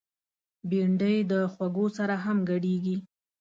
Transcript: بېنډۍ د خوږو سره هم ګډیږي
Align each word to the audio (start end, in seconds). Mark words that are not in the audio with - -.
بېنډۍ 0.69 1.17
د 1.31 1.33
خوږو 1.53 1.85
سره 1.97 2.15
هم 2.23 2.37
ګډیږي 2.49 2.97